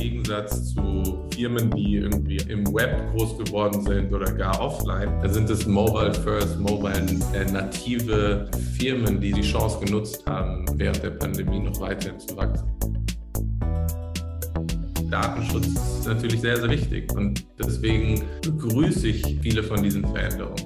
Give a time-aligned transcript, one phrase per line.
[0.00, 5.50] Gegensatz zu Firmen, die irgendwie im Web groß geworden sind oder gar offline, da sind
[5.50, 11.60] es Mobile First, Mobile äh, native Firmen, die die Chance genutzt haben, während der Pandemie
[11.60, 12.66] noch weiterhin zu wachsen.
[15.10, 20.64] Datenschutz ist natürlich sehr, sehr wichtig und deswegen begrüße ich viele von diesen Veränderungen.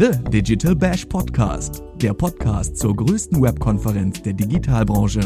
[0.00, 5.20] The Digital Bash Podcast, der Podcast zur größten Webkonferenz der Digitalbranche.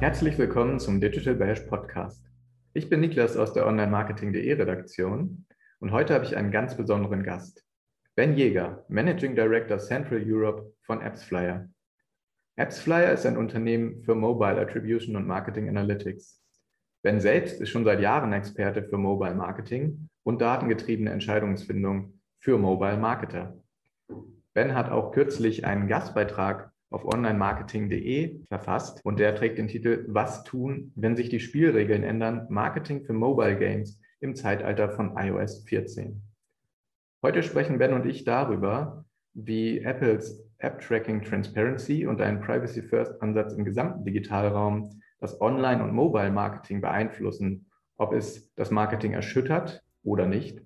[0.00, 2.24] Herzlich willkommen zum Digital Bash Podcast.
[2.72, 5.46] Ich bin Niklas aus der Online-Marketing.de Redaktion
[5.78, 7.64] und heute habe ich einen ganz besonderen Gast.
[8.16, 11.68] Ben Jäger, Managing Director Central Europe von AppsFlyer.
[12.56, 16.42] AppsFlyer ist ein Unternehmen für Mobile Attribution und Marketing Analytics.
[17.02, 22.96] Ben selbst ist schon seit Jahren Experte für Mobile Marketing und datengetriebene Entscheidungsfindung für Mobile
[22.96, 23.56] Marketer.
[24.52, 30.42] Ben hat auch kürzlich einen Gastbeitrag auf onlinemarketing.de verfasst und der trägt den Titel Was
[30.42, 32.46] tun, wenn sich die Spielregeln ändern?
[32.48, 36.20] Marketing für Mobile Games im Zeitalter von iOS 14.
[37.22, 43.22] Heute sprechen Ben und ich darüber, wie Apples App Tracking Transparency und ein Privacy First
[43.22, 44.90] Ansatz im gesamten Digitalraum
[45.20, 47.66] das Online- und Mobile-Marketing beeinflussen,
[47.96, 50.62] ob es das Marketing erschüttert oder nicht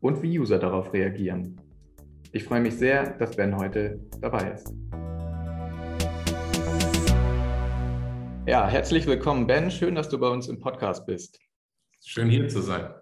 [0.00, 1.58] und wie User darauf reagieren.
[2.32, 4.74] Ich freue mich sehr, dass Ben heute dabei ist.
[8.46, 9.70] Ja, herzlich willkommen, Ben.
[9.70, 11.40] Schön, dass du bei uns im Podcast bist.
[12.04, 12.92] Schön hier zu sein.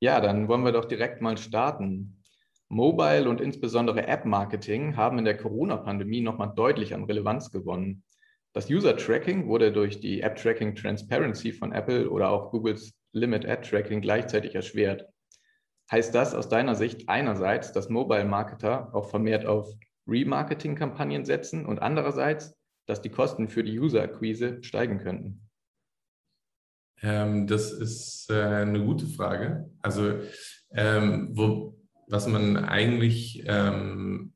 [0.00, 2.22] Ja, dann wollen wir doch direkt mal starten.
[2.68, 8.02] Mobile und insbesondere App-Marketing haben in der Corona-Pandemie nochmal deutlich an Relevanz gewonnen.
[8.52, 14.00] Das User-Tracking wurde durch die App-Tracking Transparency von Apple oder auch Googles Limit Ad Tracking
[14.00, 15.06] gleichzeitig erschwert.
[15.90, 19.72] Heißt das aus deiner Sicht einerseits, dass Mobile-Marketer auch vermehrt auf
[20.06, 25.48] Remarketing-Kampagnen setzen und andererseits, dass die Kosten für die User-Akquise steigen könnten?
[27.02, 29.70] Ähm, das ist äh, eine gute Frage.
[29.80, 30.20] Also,
[30.72, 34.34] ähm, wo, was man eigentlich ähm,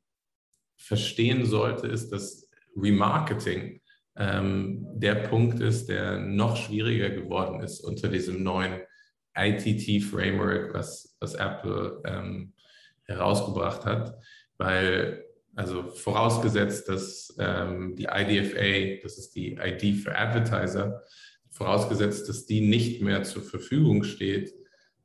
[0.77, 3.81] verstehen sollte, ist, dass Remarketing
[4.17, 8.81] ähm, der Punkt ist, der noch schwieriger geworden ist unter diesem neuen
[9.35, 12.53] ITT-Framework, was, was Apple ähm,
[13.03, 14.17] herausgebracht hat,
[14.57, 21.01] weil also vorausgesetzt, dass ähm, die IDFA, das ist die ID für Advertiser,
[21.49, 24.53] vorausgesetzt, dass die nicht mehr zur Verfügung steht,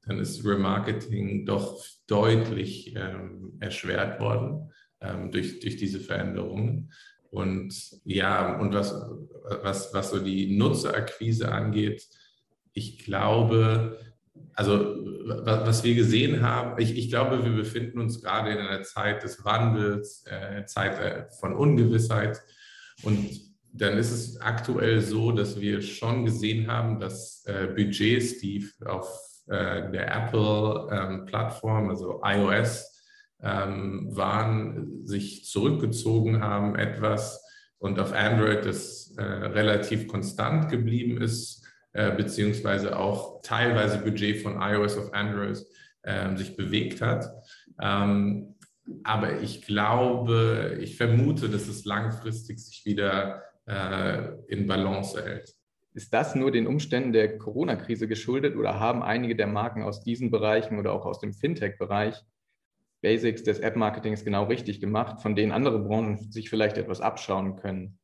[0.06, 6.92] dann ist Remarketing doch deutlich ähm, erschwert worden ähm, durch, durch diese Veränderungen.
[7.30, 7.72] Und
[8.04, 8.94] ja, und was,
[9.62, 12.06] was, was so die Nutzerakquise angeht,
[12.72, 13.98] ich glaube,
[14.54, 19.22] also was wir gesehen haben, ich, ich glaube, wir befinden uns gerade in einer Zeit
[19.22, 22.42] des Wandels, äh, Zeit äh, von Ungewissheit.
[23.02, 23.28] Und
[23.72, 29.08] dann ist es aktuell so, dass wir schon gesehen haben, dass äh, Budgets, die auf
[29.46, 32.99] äh, der Apple-Plattform, ähm, also iOS,
[33.42, 37.44] ähm, waren, sich zurückgezogen haben etwas
[37.78, 44.60] und auf Android das äh, relativ konstant geblieben ist, äh, beziehungsweise auch teilweise Budget von
[44.60, 45.64] iOS auf Android
[46.02, 47.26] äh, sich bewegt hat.
[47.80, 48.54] Ähm,
[49.04, 55.54] aber ich glaube, ich vermute, dass es langfristig sich wieder äh, in Balance hält.
[55.92, 60.30] Ist das nur den Umständen der Corona-Krise geschuldet oder haben einige der Marken aus diesen
[60.30, 62.22] Bereichen oder auch aus dem Fintech-Bereich
[63.02, 67.98] Basics des App-Marketings genau richtig gemacht, von denen andere Branchen sich vielleicht etwas abschauen können?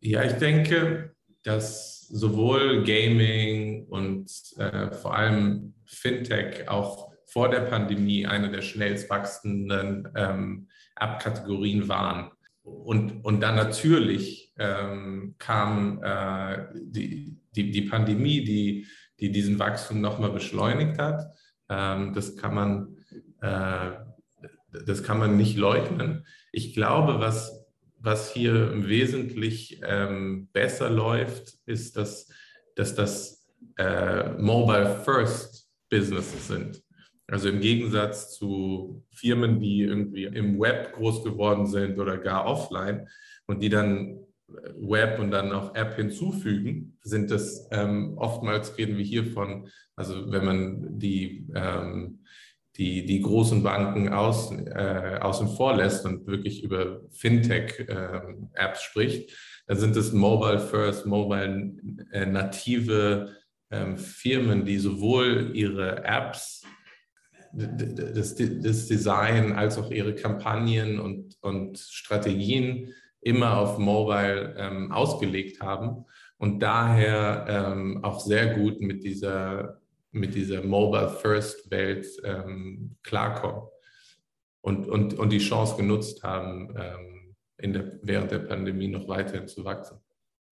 [0.00, 8.26] Ja, ich denke, dass sowohl Gaming und äh, vor allem Fintech auch vor der Pandemie
[8.26, 12.30] eine der schnellst wachsenden ähm, App-Kategorien waren.
[12.62, 18.86] Und, und dann natürlich ähm, kam äh, die, die, die Pandemie, die,
[19.20, 21.22] die diesen Wachstum nochmal beschleunigt hat.
[21.68, 22.96] Ähm, das kann man
[23.40, 24.07] äh,
[24.72, 26.26] das kann man nicht leugnen.
[26.52, 27.66] Ich glaube, was,
[27.98, 32.28] was hier im Wesentlichen ähm, besser läuft, ist, dass,
[32.74, 36.82] dass das äh, Mobile First Businesses sind.
[37.26, 43.06] Also im Gegensatz zu Firmen, die irgendwie im Web groß geworden sind oder gar offline
[43.46, 49.04] und die dann Web und dann auch App hinzufügen, sind das ähm, oftmals reden wir
[49.04, 52.20] hier von, also wenn man die ähm,
[52.78, 59.36] die, die großen Banken außen, äh, außen vor lässt und wirklich über Fintech-Apps äh, spricht,
[59.66, 61.72] dann sind es Mobile First, Mobile
[62.12, 63.34] äh, native
[63.70, 66.62] ähm, Firmen, die sowohl ihre Apps,
[67.52, 75.60] das, das Design als auch ihre Kampagnen und, und Strategien immer auf Mobile ähm, ausgelegt
[75.60, 76.04] haben
[76.36, 79.77] und daher ähm, auch sehr gut mit dieser,
[80.10, 83.68] mit dieser Mobile-First-Welt ähm, klarkommen
[84.60, 89.48] und, und, und die Chance genutzt haben, ähm, in der, während der Pandemie noch weiterhin
[89.48, 89.98] zu wachsen.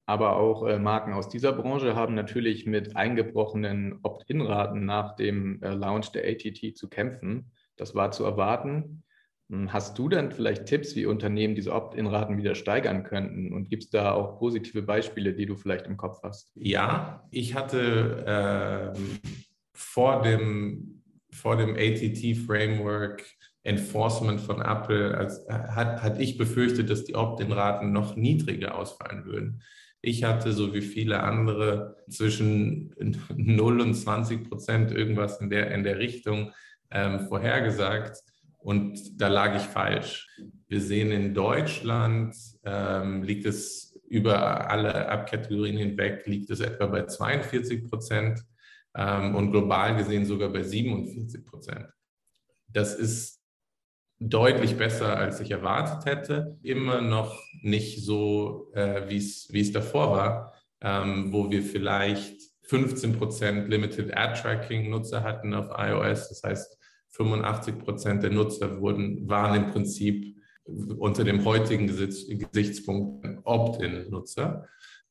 [0.07, 5.75] Aber auch äh, Marken aus dieser Branche haben natürlich mit eingebrochenen Opt-in-Raten nach dem äh,
[5.75, 7.51] Launch der ATT zu kämpfen.
[7.77, 9.03] Das war zu erwarten.
[9.51, 13.53] Hm, hast du dann vielleicht Tipps, wie Unternehmen diese Opt-in-Raten wieder steigern könnten?
[13.53, 16.53] Und gibt es da auch positive Beispiele, die du vielleicht im Kopf hast?
[16.55, 18.99] Ja, ich hatte äh,
[19.77, 23.25] vor dem, vor dem ATT-Framework
[23.63, 29.63] Enforcement von Apple, als, hat, hat ich befürchtet, dass die Opt-in-Raten noch niedriger ausfallen würden.
[30.01, 32.95] Ich hatte, so wie viele andere, zwischen
[33.35, 36.53] 0 und 20 Prozent irgendwas in der, in der Richtung
[36.93, 38.19] ähm, vorhergesagt.
[38.59, 40.29] Und da lag ich falsch.
[40.69, 47.07] Wir sehen in Deutschland, ähm, liegt es über alle Abkategorien hinweg, liegt es etwa bei
[47.07, 48.45] 42 Prozent
[48.97, 51.87] ähm, und global gesehen sogar bei 47 Prozent.
[52.69, 53.41] Das ist
[54.19, 56.59] deutlich besser, als ich erwartet hätte.
[56.63, 63.69] Immer noch nicht so, äh, wie es davor war, ähm, wo wir vielleicht 15 Prozent
[63.69, 66.29] Limited Ad Tracking Nutzer hatten auf iOS.
[66.29, 66.79] Das heißt,
[67.11, 70.37] 85 Prozent der Nutzer wurden, waren im Prinzip
[70.99, 74.67] unter dem heutigen Gesichtspunkt Opt-in-Nutzer.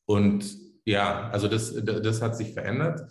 [0.05, 0.45] Und
[0.83, 3.01] ja, also das, das hat sich verändert.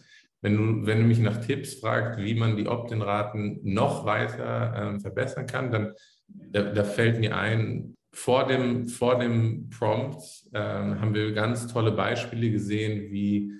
[0.44, 5.00] Wenn du, wenn du mich nach Tipps fragst, wie man die Opt-in-Raten noch weiter äh,
[5.00, 5.94] verbessern kann, dann
[6.28, 11.92] da, da, fällt mir ein, vor dem, vor dem Prompt äh, haben wir ganz tolle
[11.92, 13.52] Beispiele gesehen, wie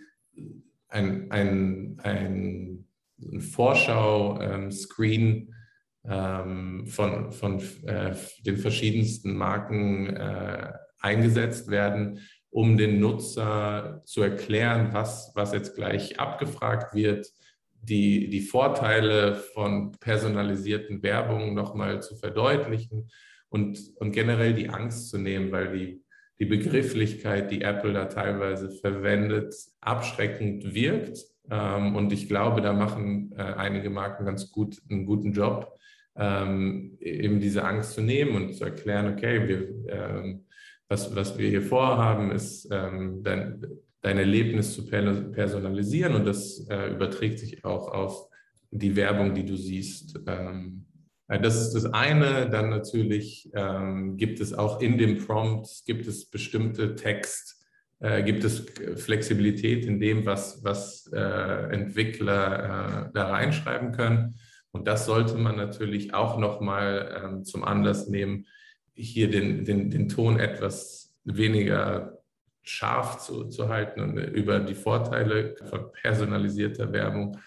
[0.88, 2.84] ein, ein, ein
[3.32, 5.54] ein Vorschau-Screen
[6.04, 8.14] ähm, von, von äh,
[8.44, 12.20] den verschiedensten Marken äh, eingesetzt werden,
[12.54, 17.26] um den Nutzer zu erklären, was, was jetzt gleich abgefragt wird,
[17.82, 23.10] die, die Vorteile von personalisierten Werbungen nochmal zu verdeutlichen
[23.48, 26.02] und, und generell die Angst zu nehmen, weil die,
[26.38, 31.18] die Begrifflichkeit, die Apple da teilweise verwendet, abschreckend wirkt.
[31.50, 35.76] Ähm, und ich glaube, da machen äh, einige Marken ganz gut einen guten Job,
[36.14, 40.44] ähm, eben diese Angst zu nehmen und zu erklären, okay, wir, ähm,
[40.88, 43.22] was, was wir hier vorhaben, ist dein,
[44.02, 48.28] dein Erlebnis zu personalisieren und das äh, überträgt sich auch auf
[48.70, 50.20] die Werbung, die du siehst.
[50.26, 52.50] Äh, das ist das eine.
[52.50, 53.50] Dann natürlich
[54.16, 57.64] gibt es auch in dem Prompt, gibt es bestimmte Text-
[58.04, 58.66] äh, gibt es
[58.96, 64.34] Flexibilität in dem, was, was äh, Entwickler äh, da reinschreiben können.
[64.72, 68.46] Und das sollte man natürlich auch nochmal ähm, zum Anlass nehmen,
[68.94, 72.18] hier den, den, den Ton etwas weniger
[72.62, 77.38] scharf zu, zu halten und über die Vorteile von personalisierter Werbung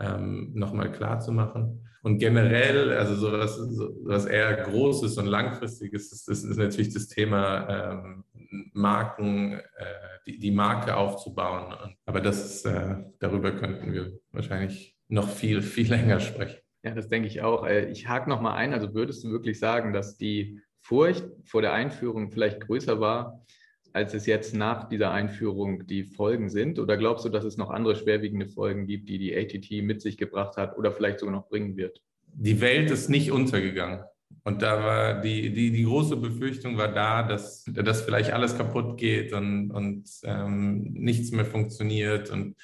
[0.00, 1.86] ähm, nochmal klar zu machen.
[2.02, 6.92] Und generell, also so was, so was eher Großes und Langfristiges ist, das ist natürlich
[6.92, 8.24] das Thema ähm,
[8.72, 9.84] Marken, äh,
[10.26, 11.94] die, die Marke aufzubauen.
[12.04, 16.58] Aber das ist, äh, darüber könnten wir wahrscheinlich noch viel, viel länger sprechen.
[16.82, 17.64] Ja, das denke ich auch.
[17.64, 18.72] Äh, ich hake nochmal ein.
[18.72, 23.44] Also würdest du wirklich sagen, dass die Furcht vor der Einführung vielleicht größer war,
[23.92, 26.78] als es jetzt nach dieser Einführung die Folgen sind?
[26.78, 30.16] Oder glaubst du, dass es noch andere schwerwiegende Folgen gibt, die die ATT mit sich
[30.16, 32.00] gebracht hat oder vielleicht sogar noch bringen wird?
[32.34, 34.04] Die Welt ist nicht untergegangen.
[34.44, 38.98] Und da war die, die, die große Befürchtung war da, dass, dass vielleicht alles kaputt
[38.98, 42.30] geht und, und ähm, nichts mehr funktioniert.
[42.30, 42.56] Und,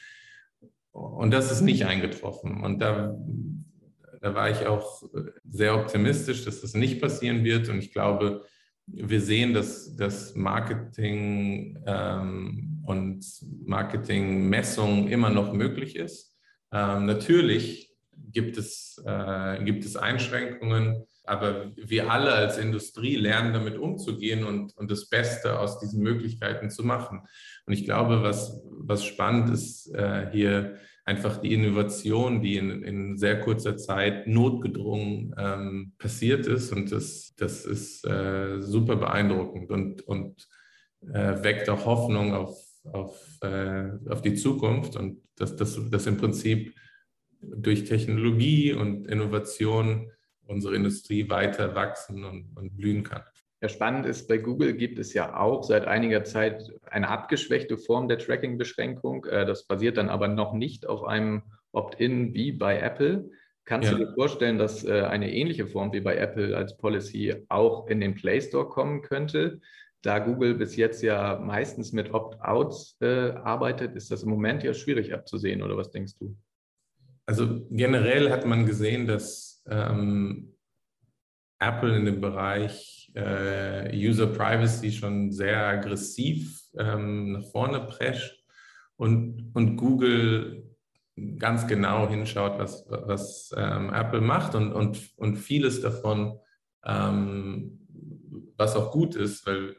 [0.91, 2.65] und das ist nicht eingetroffen.
[2.65, 3.17] Und da,
[4.21, 5.03] da war ich auch
[5.49, 7.69] sehr optimistisch, dass das nicht passieren wird.
[7.69, 8.45] Und ich glaube,
[8.87, 13.25] wir sehen, dass das Marketing ähm, und
[13.65, 16.37] Marketingmessung immer noch möglich ist.
[16.73, 23.77] Ähm, natürlich gibt es, äh, gibt es Einschränkungen aber wir alle als Industrie lernen damit
[23.77, 27.21] umzugehen und, und das Beste aus diesen Möglichkeiten zu machen.
[27.67, 30.77] Und ich glaube, was, was spannend ist, äh, hier
[31.09, 36.71] einfach die Innovation, die in, in sehr kurzer Zeit notgedrungen ähm, passiert ist.
[36.71, 40.47] Und das, das ist äh, super beeindruckend und, und
[41.01, 46.75] äh, weckt auch Hoffnung auf, auf, äh, auf die Zukunft und dass das im Prinzip
[47.41, 50.11] durch Technologie und Innovation
[50.43, 53.23] unsere Industrie weiter wachsen und, und blühen kann.
[53.61, 58.09] Ja, spannend ist, bei Google gibt es ja auch seit einiger Zeit eine abgeschwächte Form
[58.09, 59.25] der Tracking-Beschränkung.
[59.25, 63.31] Äh, das basiert dann aber noch nicht auf einem Opt-in wie bei Apple.
[63.65, 63.99] Kannst ja.
[63.99, 68.01] du dir vorstellen, dass äh, eine ähnliche Form wie bei Apple als Policy auch in
[68.01, 69.61] den Play Store kommen könnte?
[70.03, 74.73] da Google bis jetzt ja meistens mit Opt-outs äh, arbeitet, ist das im Moment ja
[74.75, 76.37] schwierig abzusehen, oder was denkst du?
[77.27, 80.55] Also generell hat man gesehen, dass ähm,
[81.59, 88.45] Apple in dem Bereich äh, User Privacy schon sehr aggressiv ähm, nach vorne prescht
[88.97, 90.65] und, und Google
[91.39, 96.39] ganz genau hinschaut, was, was ähm, Apple macht und, und, und vieles davon,
[96.85, 97.81] ähm,
[98.57, 99.77] was auch gut ist, weil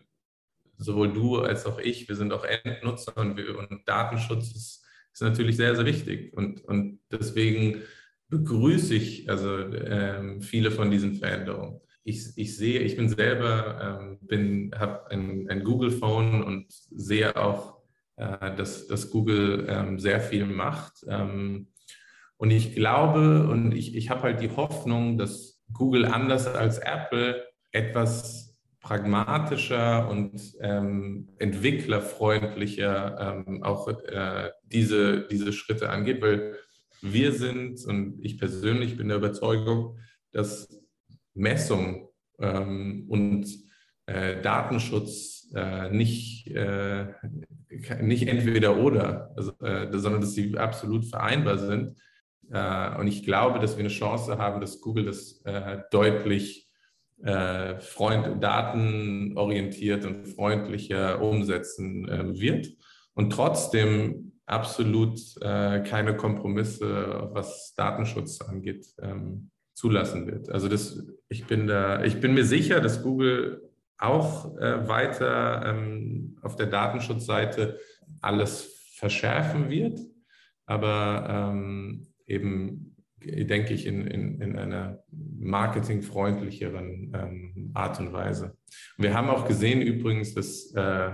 [0.78, 5.22] sowohl du als auch ich, wir sind auch Endnutzer und, wir, und Datenschutz ist, ist,
[5.22, 6.34] natürlich sehr, sehr wichtig.
[6.34, 7.82] Und, und deswegen
[8.30, 11.82] begrüße ich also ähm, viele von diesen Veränderungen.
[12.10, 17.78] Ich, ich sehe, ich bin selber, ähm, habe ein, ein Google-Phone und sehe auch,
[18.18, 21.06] äh, dass, dass Google ähm, sehr viel macht.
[21.08, 21.68] Ähm,
[22.38, 27.46] und ich glaube und ich, ich habe halt die Hoffnung, dass Google anders als Apple
[27.72, 36.56] etwas pragmatischer und ähm, entwicklerfreundlicher ähm, auch äh, diese, diese Schritte angeht, weil
[37.02, 39.98] wir sind und ich persönlich bin der Überzeugung,
[40.32, 40.79] dass
[41.34, 42.10] Messung
[42.40, 43.48] ähm, und
[44.06, 47.08] äh, Datenschutz äh, nicht, äh,
[48.02, 51.98] nicht entweder oder, also, äh, sondern dass sie absolut vereinbar sind.
[52.52, 55.44] Äh, und ich glaube, dass wir eine Chance haben, dass Google das
[55.92, 56.70] deutlich
[57.24, 62.08] äh, Freund, datenorientiert und freundlicher umsetzen
[62.40, 62.68] wird
[63.14, 70.50] und trotzdem absolut keine Kompromisse, was Datenschutz angeht, ähm, zulassen wird.
[70.50, 73.62] Also das, ich bin da, ich bin mir sicher, dass Google
[73.98, 77.80] auch äh, weiter ähm, auf der Datenschutzseite
[78.22, 80.00] alles verschärfen wird,
[80.66, 88.58] aber ähm, eben denke ich, in, in, in einer marketingfreundlicheren ähm, Art und Weise.
[88.98, 91.12] wir haben auch gesehen übrigens, dass äh,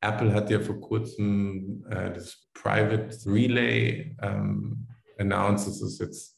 [0.00, 5.68] Apple hat ja vor kurzem äh, das Private Relay ähm, announced.
[5.68, 6.33] Das ist jetzt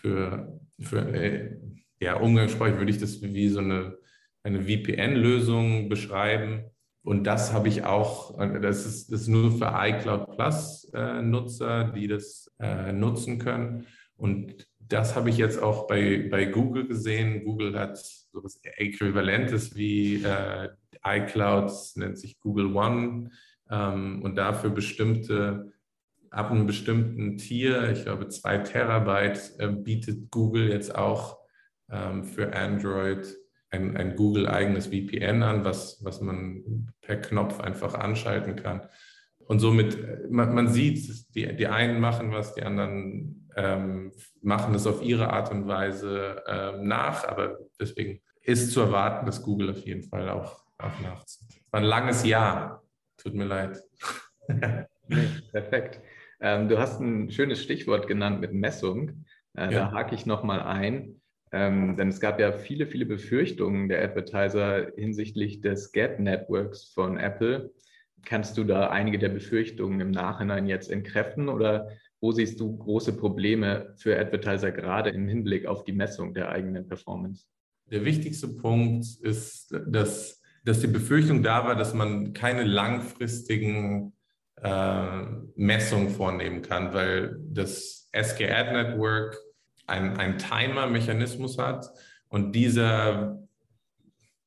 [0.00, 1.56] für, für äh,
[2.00, 3.96] ja, umgangssprachlich würde ich das wie so eine,
[4.42, 6.64] eine VPN-Lösung beschreiben.
[7.02, 12.06] Und das habe ich auch, das ist, das ist nur für iCloud Plus äh, die
[12.06, 13.86] das äh, nutzen können.
[14.16, 17.44] Und das habe ich jetzt auch bei, bei Google gesehen.
[17.44, 20.68] Google hat so etwas Äquivalentes wie äh,
[21.04, 23.30] iCloud, nennt sich Google One.
[23.70, 25.72] Ähm, und dafür bestimmte,
[26.30, 31.38] ab einem bestimmten Tier, ich glaube zwei Terabyte, äh, bietet Google jetzt auch
[31.90, 33.36] ähm, für Android
[33.70, 38.88] ein, ein Google-eigenes VPN an, was, was man per Knopf einfach anschalten kann.
[39.46, 44.86] Und somit, man, man sieht, die, die einen machen was, die anderen ähm, machen das
[44.86, 47.26] auf ihre Art und Weise ähm, nach.
[47.26, 51.62] Aber deswegen ist zu erwarten, dass Google auf jeden Fall auch, auch nachzieht.
[51.70, 52.82] War ein langes Jahr.
[53.16, 53.82] Tut mir leid.
[55.08, 56.00] nee, perfekt.
[56.40, 59.24] Ähm, du hast ein schönes Stichwort genannt mit Messung.
[59.56, 59.70] Äh, ja.
[59.70, 61.20] Da hake ich nochmal ein.
[61.50, 67.72] Ähm, denn es gab ja viele, viele Befürchtungen der Advertiser hinsichtlich des Gap-Networks von Apple.
[68.24, 71.88] Kannst du da einige der Befürchtungen im Nachhinein jetzt entkräften oder
[72.20, 76.86] wo siehst du große Probleme für Advertiser gerade im Hinblick auf die Messung der eigenen
[76.86, 77.46] Performance?
[77.90, 84.12] Der wichtigste Punkt ist, dass, dass die Befürchtung da war, dass man keine langfristigen
[84.62, 85.22] äh,
[85.56, 89.38] Messungen vornehmen kann, weil das SG-Ad Network
[89.86, 91.88] ein, Timer-Mechanismus hat
[92.28, 93.38] und dieser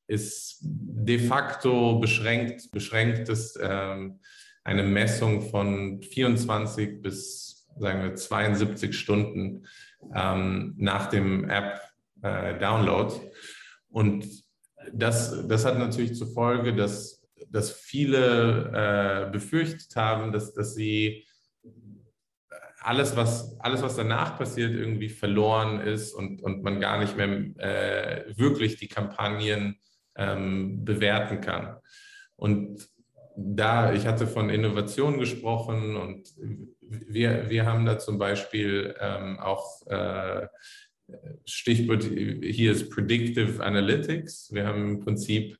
[0.06, 4.20] ist de facto beschränkt, beschränkt ist ähm,
[4.62, 9.66] eine Messung von 24 bis sagen wir 72 Stunden
[10.14, 13.14] ähm, nach dem App-Download.
[13.14, 13.30] Äh,
[13.90, 14.26] und
[14.92, 17.21] das, das hat natürlich zur Folge, dass,
[17.52, 21.26] dass viele äh, befürchtet haben, dass, dass sie
[22.80, 27.28] alles, was, alles, was danach passiert, irgendwie verloren ist und, und man gar nicht mehr
[27.58, 29.76] äh, wirklich die Kampagnen
[30.16, 31.76] ähm, bewerten kann.
[32.36, 32.88] Und
[33.36, 36.28] da, ich hatte von Innovation gesprochen und
[36.80, 40.48] wir, wir haben da zum Beispiel ähm, auch äh,
[41.44, 44.52] Stichwort hier ist Predictive Analytics.
[44.52, 45.56] Wir haben im Prinzip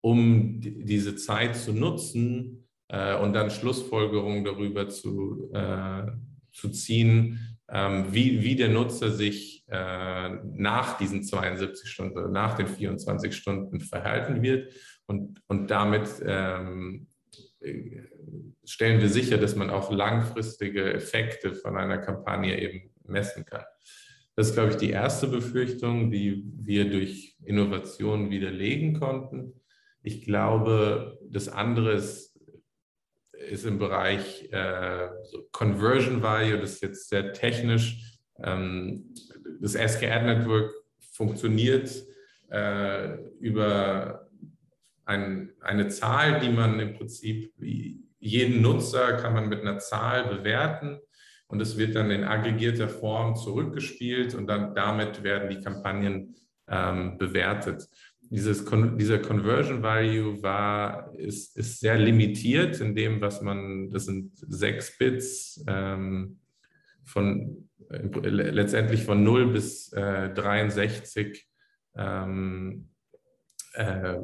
[0.02, 6.06] um diese Zeit zu nutzen äh, und dann Schlussfolgerungen darüber zu, äh,
[6.52, 12.66] zu ziehen, ähm, wie, wie der Nutzer sich äh, nach diesen 72 Stunden, nach den
[12.66, 14.72] 24 Stunden verhalten wird.
[15.06, 17.06] Und, und damit ähm,
[18.64, 23.64] stellen wir sicher, dass man auch langfristige Effekte von einer Kampagne eben messen kann.
[24.34, 29.52] Das ist, glaube ich, die erste Befürchtung, die wir durch Innovation widerlegen konnten.
[30.02, 32.38] Ich glaube, das andere ist,
[33.32, 38.18] ist im Bereich äh, so Conversion Value, das ist jetzt sehr technisch.
[38.42, 39.14] Ähm,
[39.60, 40.72] das SKR Network
[41.12, 42.04] funktioniert
[42.50, 44.30] äh, über
[45.04, 51.00] ein, eine Zahl, die man im Prinzip, jeden Nutzer kann man mit einer Zahl bewerten
[51.52, 56.34] und es wird dann in aggregierter Form zurückgespielt und dann damit werden die Kampagnen
[56.66, 57.86] ähm, bewertet.
[58.22, 58.64] Dieses,
[58.96, 64.96] dieser Conversion Value war, ist, ist sehr limitiert in dem, was man, das sind sechs
[64.96, 66.38] Bits ähm,
[67.04, 67.98] von äh,
[68.30, 71.46] letztendlich von 0 bis äh, 63
[71.98, 72.88] ähm,
[73.74, 74.14] äh,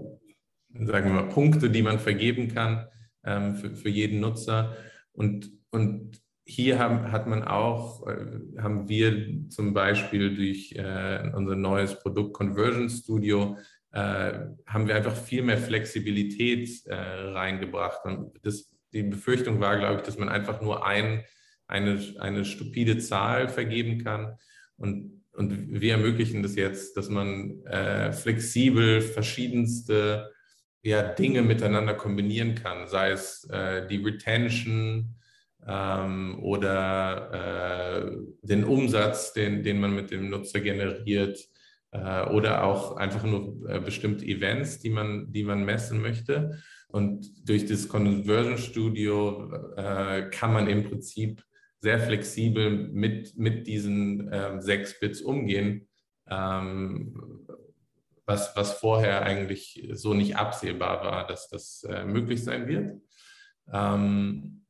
[0.72, 2.88] sagen wir mal, Punkte, die man vergeben kann
[3.22, 4.74] ähm, für, für jeden Nutzer.
[5.12, 11.56] Und, und hier haben, hat man auch, äh, haben wir zum Beispiel durch äh, unser
[11.56, 13.58] neues Produkt Conversion Studio,
[13.92, 14.32] äh,
[14.66, 18.00] haben wir einfach viel mehr Flexibilität äh, reingebracht.
[18.04, 21.22] Und das, die Befürchtung war, glaube ich, dass man einfach nur ein,
[21.66, 24.38] eine, eine stupide Zahl vergeben kann.
[24.78, 30.32] Und, und wir ermöglichen das jetzt, dass man äh, flexibel verschiedenste
[30.82, 35.17] ja, Dinge miteinander kombinieren kann, sei es äh, die Retention,
[35.66, 41.38] ähm, oder äh, den Umsatz, den, den man mit dem Nutzer generiert
[41.90, 46.58] äh, oder auch einfach nur äh, bestimmte Events, die man, die man messen möchte.
[46.88, 51.42] Und durch das Conversion Studio äh, kann man im Prinzip
[51.80, 55.86] sehr flexibel mit, mit diesen ähm, sechs Bits umgehen,
[56.28, 57.46] ähm,
[58.26, 63.00] was, was vorher eigentlich so nicht absehbar war, dass das äh, möglich sein wird.
[63.72, 64.64] Ähm,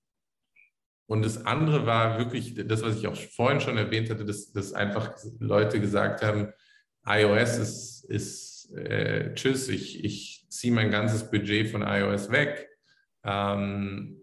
[1.08, 4.74] und das andere war wirklich das, was ich auch vorhin schon erwähnt hatte, dass, dass
[4.74, 6.52] einfach Leute gesagt haben,
[7.06, 12.68] iOS ist, ist äh, tschüss, ich, ich ziehe mein ganzes Budget von iOS weg.
[13.24, 14.20] Ähm,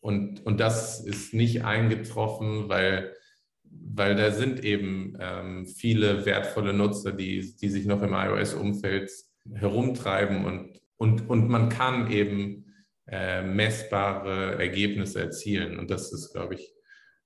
[0.00, 3.14] und, und das ist nicht eingetroffen, weil,
[3.62, 9.08] weil da sind eben ähm, viele wertvolle Nutzer, die, die sich noch im iOS-Umfeld
[9.54, 12.71] herumtreiben und, und, und man kann eben
[13.12, 15.78] äh, messbare Ergebnisse erzielen.
[15.78, 16.74] Und das ist, glaube ich,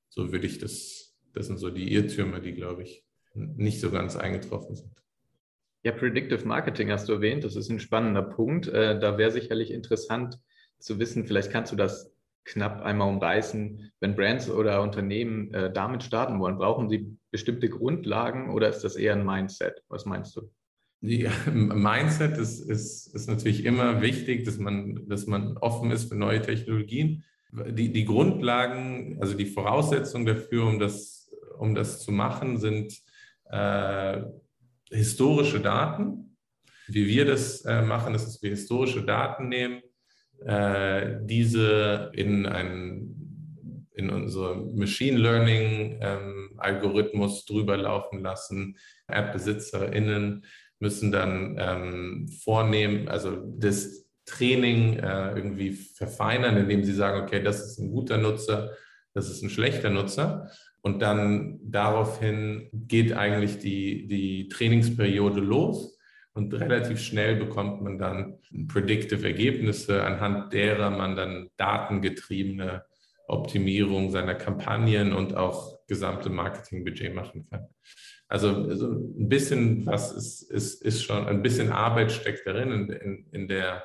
[0.08, 4.16] so würde ich das, das sind so die Irrtümer, die, glaube ich, nicht so ganz
[4.16, 4.92] eingetroffen sind.
[5.84, 8.66] Ja, Predictive Marketing hast du erwähnt, das ist ein spannender Punkt.
[8.66, 10.40] Äh, da wäre sicherlich interessant
[10.80, 12.12] zu wissen, vielleicht kannst du das
[12.44, 18.50] knapp einmal umreißen, wenn Brands oder Unternehmen äh, damit starten wollen, brauchen sie bestimmte Grundlagen
[18.52, 19.84] oder ist das eher ein Mindset?
[19.88, 20.50] Was meinst du?
[21.00, 26.16] Ja, Mindset ist, ist, ist natürlich immer wichtig, dass man, dass man offen ist für
[26.16, 27.24] neue Technologien.
[27.52, 32.98] Die, die Grundlagen, also die Voraussetzungen dafür, um das, um das zu machen, sind
[33.50, 34.22] äh,
[34.90, 36.36] historische Daten.
[36.88, 39.82] Wie wir das äh, machen, ist, dass wir historische Daten nehmen,
[40.44, 43.26] äh, diese in einen
[43.96, 48.76] in unser Machine Learning ähm, Algorithmus drüber laufen lassen,
[49.08, 50.44] App-BesitzerInnen
[50.78, 57.64] müssen dann ähm, vornehmen, also das Training äh, irgendwie verfeinern, indem sie sagen, okay, das
[57.64, 58.72] ist ein guter Nutzer,
[59.14, 60.50] das ist ein schlechter Nutzer.
[60.82, 65.98] Und dann daraufhin geht eigentlich die, die Trainingsperiode los
[66.34, 72.84] und relativ schnell bekommt man dann predictive Ergebnisse, anhand derer man dann datengetriebene
[73.26, 77.66] Optimierung seiner Kampagnen und auch gesamte Marketingbudget machen kann.
[78.28, 82.90] Also, also ein bisschen was ist, ist, ist schon, ein bisschen Arbeit steckt darin in,
[82.90, 83.84] in, in, der,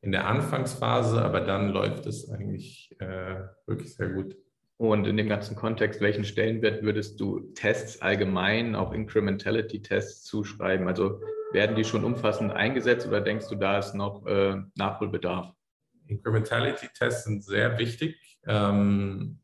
[0.00, 4.36] in der Anfangsphase, aber dann läuft es eigentlich äh, wirklich sehr gut.
[4.78, 10.86] Und in dem ganzen Kontext, welchen Stellenwert würdest du Tests allgemein, auch Incrementality-Tests zuschreiben?
[10.86, 11.20] Also
[11.52, 15.54] werden die schon umfassend eingesetzt oder denkst du, da ist noch äh, Nachholbedarf?
[16.08, 18.38] Incrementality-Tests sind sehr wichtig.
[18.46, 19.38] Ähm,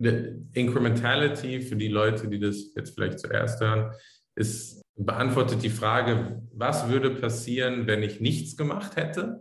[0.00, 3.92] Incrementality für die Leute, die das jetzt vielleicht zuerst hören,
[4.34, 9.40] ist beantwortet die Frage, was würde passieren, wenn ich nichts gemacht hätte?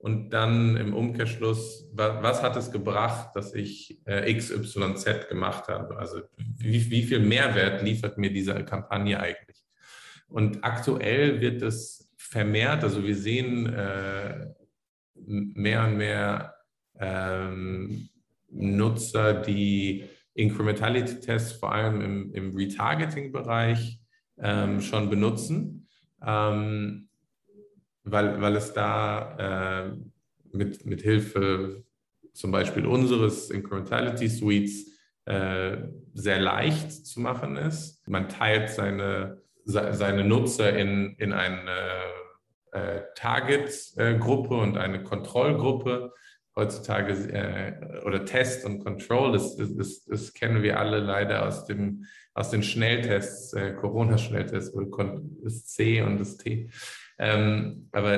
[0.00, 5.96] Und dann im Umkehrschluss, was hat es gebracht, dass ich äh, XYZ gemacht habe?
[5.96, 9.64] Also wie, wie viel Mehrwert liefert mir diese Kampagne eigentlich?
[10.28, 14.46] Und aktuell wird es vermehrt, also wir sehen äh,
[15.14, 16.54] mehr und mehr
[17.00, 18.08] ähm,
[18.50, 24.00] Nutzer, die Incrementality-Tests vor allem im, im Retargeting-Bereich
[24.38, 25.88] ähm, schon benutzen,
[26.24, 27.08] ähm,
[28.04, 29.96] weil, weil es da äh,
[30.56, 31.84] mit, mit Hilfe
[32.32, 34.86] zum Beispiel unseres Incrementality Suites
[35.24, 35.76] äh,
[36.14, 38.06] sehr leicht zu machen ist.
[38.08, 41.72] Man teilt seine, seine Nutzer in, in eine
[42.72, 46.12] äh, Target-Gruppe und eine Kontrollgruppe
[46.58, 52.04] heutzutage äh, oder Test und Control, das, das, das, kennen wir alle leider aus, dem,
[52.34, 54.74] aus den Schnelltests, äh, Corona-Schnelltests,
[55.42, 56.68] das C und das T.
[57.18, 58.16] Ähm, aber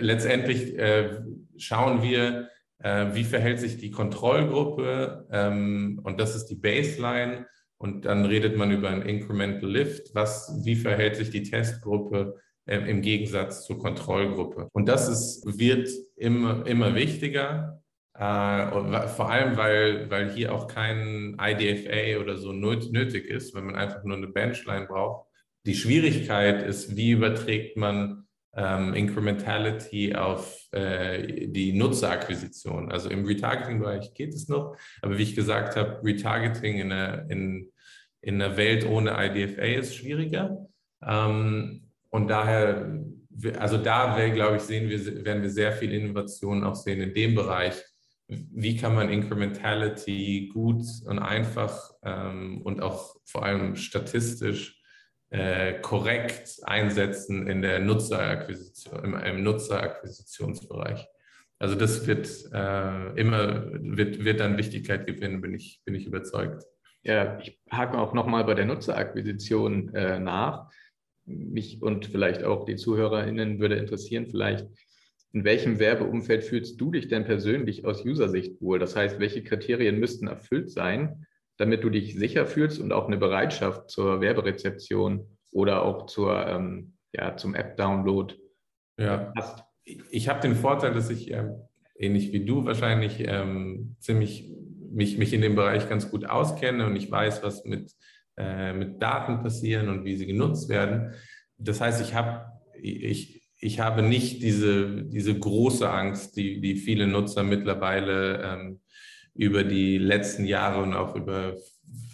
[0.00, 1.20] letztendlich äh,
[1.56, 2.48] schauen wir,
[2.80, 7.46] äh, wie verhält sich die Kontrollgruppe ähm, und das ist die Baseline.
[7.78, 13.00] Und dann redet man über ein Incremental Lift, was, wie verhält sich die Testgruppe im
[13.00, 14.68] Gegensatz zur Kontrollgruppe.
[14.72, 17.82] Und das ist, wird immer, immer wichtiger,
[18.14, 23.76] äh, vor allem, weil, weil hier auch kein IDFA oder so nötig ist, wenn man
[23.76, 25.26] einfach nur eine Benchline braucht.
[25.66, 32.90] Die Schwierigkeit ist, wie überträgt man ähm, Incrementality auf äh, die Nutzerakquisition.
[32.90, 37.70] Also im Retargeting-Bereich geht es noch, aber wie ich gesagt habe, Retargeting in einer, in,
[38.22, 40.66] in einer Welt ohne IDFA ist schwieriger.
[41.06, 41.85] Ähm,
[42.16, 42.98] und daher,
[43.58, 47.34] also da, glaube ich, sehen wir, werden wir sehr viel Innovation auch sehen in dem
[47.34, 47.74] Bereich.
[48.26, 54.80] Wie kann man Incrementality gut und einfach ähm, und auch vor allem statistisch
[55.28, 61.06] äh, korrekt einsetzen in der Nutzerakquisition, im, im Nutzerakquisitionsbereich.
[61.58, 66.64] Also das wird äh, immer, wird, wird an Wichtigkeit gewinnen, bin ich, bin ich überzeugt.
[67.02, 70.70] Ja, ich hake auch nochmal bei der Nutzerakquisition äh, nach
[71.26, 74.66] mich und vielleicht auch die ZuhörerInnen würde interessieren, vielleicht,
[75.32, 78.78] in welchem Werbeumfeld fühlst du dich denn persönlich aus User-Sicht wohl?
[78.78, 81.26] Das heißt, welche Kriterien müssten erfüllt sein,
[81.58, 86.94] damit du dich sicher fühlst und auch eine Bereitschaft zur Werberezeption oder auch zur, ähm,
[87.12, 88.34] ja, zum App-Download
[88.98, 89.32] ja.
[89.36, 89.64] hast?
[89.84, 91.50] Ich habe den Vorteil, dass ich äh,
[91.98, 94.50] ähnlich wie du wahrscheinlich ähm, ziemlich
[94.90, 97.92] mich, mich in dem Bereich ganz gut auskenne und ich weiß, was mit
[98.36, 101.14] äh, mit Daten passieren und wie sie genutzt werden.
[101.58, 102.46] Das heißt, ich habe
[102.80, 108.80] ich, ich habe nicht diese, diese große Angst, die, die viele Nutzer mittlerweile ähm,
[109.34, 111.56] über die letzten Jahre und auch über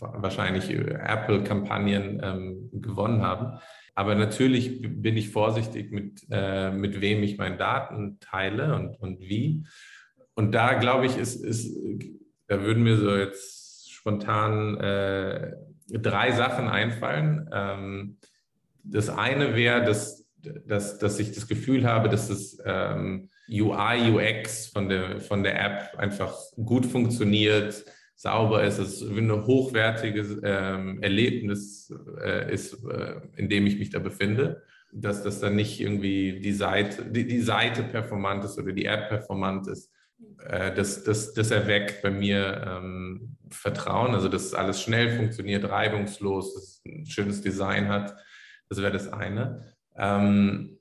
[0.01, 3.59] wahrscheinlich Apple-Kampagnen ähm, gewonnen haben.
[3.95, 9.21] Aber natürlich bin ich vorsichtig, mit, äh, mit wem ich meine Daten teile und, und
[9.21, 9.65] wie.
[10.35, 11.77] Und da glaube ich, ist, ist,
[12.47, 15.53] da würden mir so jetzt spontan äh,
[15.99, 17.49] drei Sachen einfallen.
[17.53, 18.19] Ähm,
[18.85, 20.27] das eine wäre, dass,
[20.67, 25.61] dass, dass ich das Gefühl habe, dass das ähm, UI, UX von der, von der
[25.61, 27.85] App einfach gut funktioniert,
[28.23, 33.99] sauber ist, es ein hochwertiges ähm, Erlebnis äh, ist, äh, in dem ich mich da
[33.99, 34.63] befinde.
[34.95, 39.09] Dass das dann nicht irgendwie die Seite, die, die Seite performant ist oder die App
[39.09, 39.91] performant ist.
[40.45, 46.55] Äh, das, das, das erweckt bei mir ähm, Vertrauen, also dass alles schnell funktioniert, reibungslos,
[46.55, 48.17] dass es ein schönes Design hat.
[48.69, 49.75] Das wäre das eine.
[49.97, 50.79] Ähm,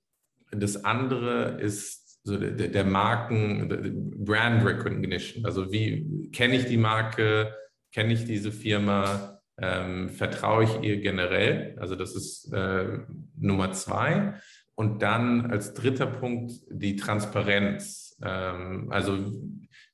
[0.52, 5.46] das andere ist so der, der Marken, Brand Recognition.
[5.46, 7.54] Also wie kenne ich die Marke,
[7.92, 11.78] kenne ich diese Firma, ähm, vertraue ich ihr generell?
[11.80, 13.00] Also das ist äh,
[13.38, 14.36] Nummer zwei.
[14.76, 18.11] Und dann als dritter Punkt die Transparenz.
[18.24, 19.18] Ähm, also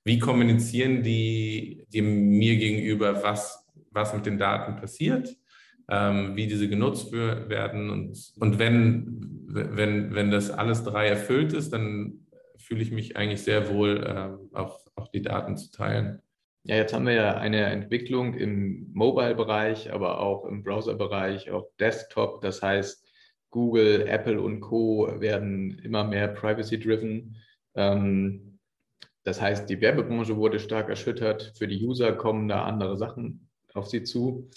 [0.04, 5.36] wie kommunizieren die, die mir gegenüber, was, was mit den Daten passiert,
[5.90, 7.90] ähm, wie diese genutzt werden.
[7.90, 13.42] Und, und wenn, wenn, wenn das alles drei erfüllt ist, dann fühle ich mich eigentlich
[13.42, 16.22] sehr wohl, äh, auch, auch die Daten zu teilen.
[16.64, 22.42] Ja, jetzt haben wir ja eine Entwicklung im Mobile-Bereich, aber auch im Browser-Bereich, auch Desktop.
[22.42, 23.08] Das heißt,
[23.52, 25.10] Google, Apple und Co.
[25.20, 27.38] werden immer mehr privacy-driven.
[27.78, 28.60] Ähm,
[29.24, 31.54] das heißt, die Werbebranche wurde stark erschüttert.
[31.58, 34.50] Für die User kommen da andere Sachen auf sie zu.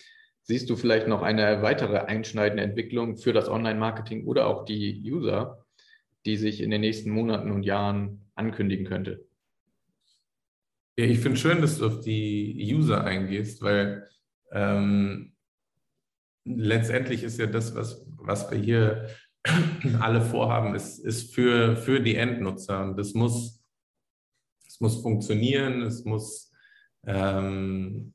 [0.43, 5.65] Siehst du vielleicht noch eine weitere einschneidende Entwicklung für das Online-Marketing oder auch die User,
[6.25, 9.25] die sich in den nächsten Monaten und Jahren ankündigen könnte?
[10.97, 14.09] Ja, ich finde schön, dass du auf die User eingehst, weil
[14.51, 15.35] ähm,
[16.45, 19.09] letztendlich ist ja das, was, was wir hier
[20.01, 22.83] alle vorhaben, ist, ist für, für die Endnutzer.
[22.83, 23.61] Und das muss
[24.81, 26.53] muss funktionieren, es muss
[27.07, 28.15] ähm,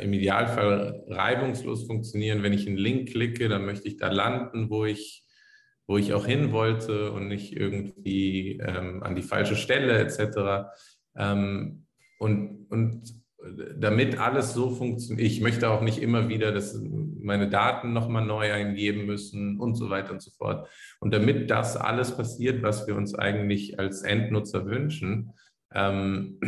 [0.00, 2.42] im Idealfall reibungslos funktionieren.
[2.42, 5.24] Wenn ich einen Link klicke, dann möchte ich da landen, wo ich,
[5.86, 10.70] wo ich auch hin wollte und nicht irgendwie ähm, an die falsche Stelle etc.
[11.16, 11.86] Ähm,
[12.18, 13.14] und, und
[13.78, 16.78] damit alles so funktioniert, ich möchte auch nicht immer wieder das,
[17.20, 20.68] meine Daten nochmal neu eingeben müssen und so weiter und so fort.
[21.00, 25.32] Und damit das alles passiert, was wir uns eigentlich als Endnutzer wünschen,
[25.74, 26.38] ähm,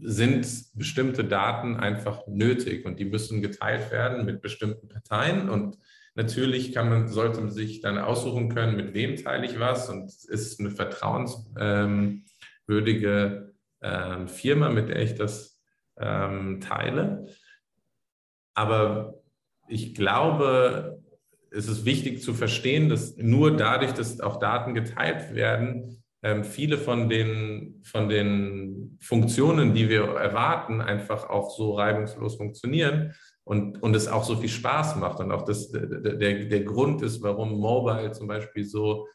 [0.00, 5.76] sind bestimmte Daten einfach nötig und die müssen geteilt werden mit bestimmten Parteien und
[6.14, 10.04] natürlich kann man, sollte man sich dann aussuchen können, mit wem teile ich was und
[10.04, 13.45] es ist eine vertrauenswürdige
[13.82, 15.60] ähm, Firma, mit der ich das
[15.98, 17.26] ähm, teile.
[18.54, 19.22] Aber
[19.68, 21.02] ich glaube,
[21.50, 26.78] es ist wichtig zu verstehen, dass nur dadurch, dass auch Daten geteilt werden, ähm, viele
[26.78, 33.94] von den, von den Funktionen, die wir erwarten, einfach auch so reibungslos funktionieren und, und
[33.94, 35.20] es auch so viel Spaß macht.
[35.20, 35.84] Und auch das, der,
[36.18, 39.06] der Grund ist, warum Mobile zum Beispiel so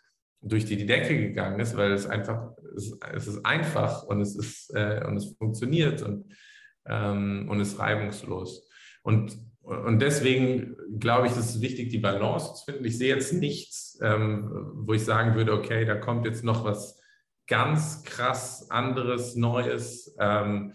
[0.41, 4.73] durch die Decke gegangen ist, weil es einfach, es, es ist einfach und es ist
[4.73, 6.33] äh, und es funktioniert und,
[6.85, 8.67] ähm, und ist reibungslos.
[9.03, 12.85] Und, und deswegen glaube ich, ist es wichtig, die Balance zu finden.
[12.85, 16.99] Ich sehe jetzt nichts, ähm, wo ich sagen würde, okay, da kommt jetzt noch was
[17.47, 20.15] ganz krass anderes, Neues.
[20.19, 20.73] Ähm,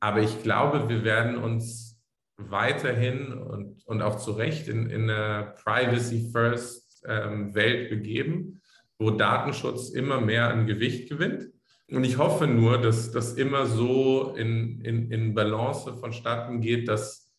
[0.00, 2.02] aber ich glaube, wir werden uns
[2.36, 8.60] weiterhin und, und auch zu Recht in, in eine Privacy-First-Welt ähm, begeben,
[9.04, 11.50] wo Datenschutz immer mehr an Gewicht gewinnt.
[11.90, 17.30] Und ich hoffe nur, dass das immer so in, in, in Balance vonstatten geht, dass,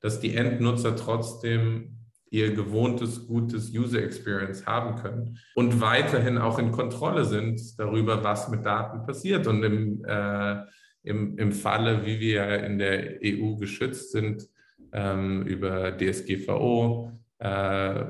[0.00, 6.72] dass die Endnutzer trotzdem ihr gewohntes, gutes User Experience haben können und weiterhin auch in
[6.72, 9.46] Kontrolle sind darüber, was mit Daten passiert.
[9.46, 10.56] Und im, äh,
[11.04, 14.48] im, im Falle, wie wir in der EU geschützt sind,
[14.92, 18.04] ähm, über DSGVO, äh,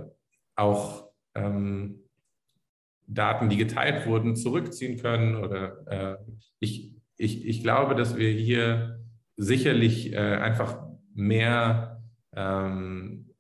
[0.57, 2.02] auch ähm,
[3.07, 5.37] Daten, die geteilt wurden, zurückziehen können.
[5.37, 6.17] Oder äh,
[6.59, 9.01] ich, ich, ich glaube, dass wir hier
[9.37, 10.79] sicherlich äh, einfach
[11.15, 12.03] mehr
[12.35, 13.33] ähm,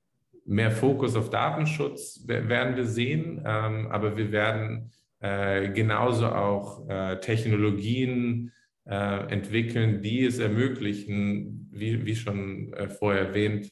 [0.45, 7.21] mehr Fokus auf Datenschutz werden wir sehen, ähm, aber wir werden äh, genauso auch äh,
[7.21, 8.53] Technologien
[8.85, 13.71] äh, entwickeln, die es ermöglichen, wie, wie schon vorher erwähnt,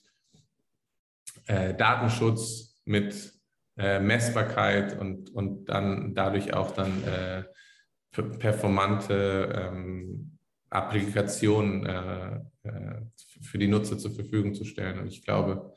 [1.46, 3.32] Datenschutz mit
[3.76, 7.02] Messbarkeit und, und dann dadurch auch dann
[8.10, 10.36] performante ähm,
[10.68, 11.86] Applikationen
[13.40, 14.98] für die Nutzer zur Verfügung zu stellen.
[14.98, 15.74] Und ich glaube,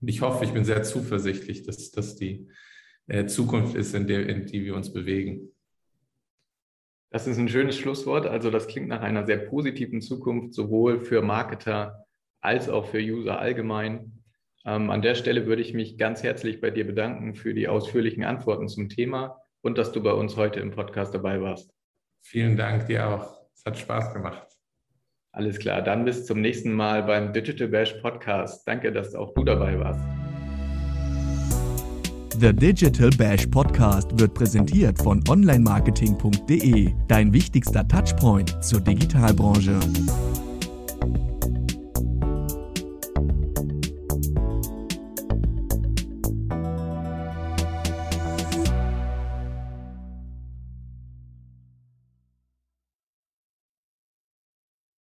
[0.00, 2.48] ich hoffe, ich bin sehr zuversichtlich, dass das die
[3.06, 5.52] äh, Zukunft ist, in, der, in die wir uns bewegen.
[7.10, 8.26] Das ist ein schönes Schlusswort.
[8.26, 12.06] Also das klingt nach einer sehr positiven Zukunft, sowohl für Marketer
[12.40, 14.19] als auch für User allgemein.
[14.64, 18.24] Ähm, an der Stelle würde ich mich ganz herzlich bei dir bedanken für die ausführlichen
[18.24, 21.72] Antworten zum Thema und dass du bei uns heute im Podcast dabei warst.
[22.22, 23.40] Vielen Dank dir auch.
[23.54, 24.46] Es hat Spaß gemacht.
[25.32, 28.66] Alles klar, dann bis zum nächsten Mal beim Digital Bash Podcast.
[28.66, 30.00] Danke, dass auch du dabei warst.
[32.40, 39.78] The Digital Bash Podcast wird präsentiert von onlinemarketing.de, dein wichtigster Touchpoint zur Digitalbranche.